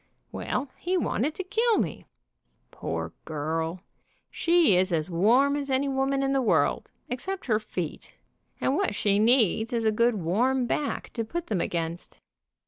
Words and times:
Well, 0.31 0.67
he 0.79 0.97
wanted 0.97 1.35
to 1.35 1.43
kill 1.43 1.77
me. 1.77 2.07
Poor 2.71 3.13
girl, 3.23 3.81
she 4.31 4.75
is 4.75 4.91
as 4.91 5.11
warm 5.11 5.55
as 5.55 5.69
any 5.69 5.87
woman 5.87 6.23
in 6.23 6.31
the 6.31 6.41
world, 6.41 6.91
except 7.07 7.45
her 7.45 7.59
feet, 7.59 8.17
and 8.59 8.73
what 8.75 8.95
she 8.95 9.19
needs 9.19 9.71
is 9.71 9.85
a 9.85 9.91
good 9.91 10.15
warm 10.15 10.65
back 10.65 11.13
to 11.13 11.23
put 11.23 11.45
them 11.45 11.61
against. 11.61 12.19